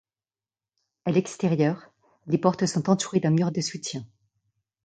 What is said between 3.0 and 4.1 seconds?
d'un mur de soutien.